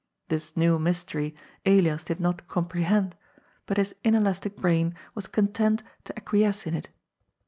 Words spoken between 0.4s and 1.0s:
new